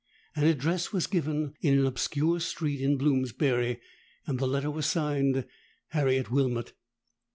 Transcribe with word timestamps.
'—An 0.35 0.45
address 0.45 0.91
was 0.91 1.05
given 1.05 1.53
in 1.61 1.77
an 1.77 1.85
obscure 1.85 2.39
street 2.39 2.81
in 2.81 2.97
Bloomsbury; 2.97 3.79
and 4.25 4.39
the 4.39 4.47
letter 4.47 4.71
was 4.71 4.87
signed 4.87 5.45
'Harriet 5.89 6.31
Wilmot.' 6.31 6.73